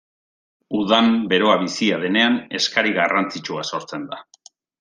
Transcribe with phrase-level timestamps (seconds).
[0.77, 4.23] Udan beroa bizia denean eskari garrantzitsua sortzen da.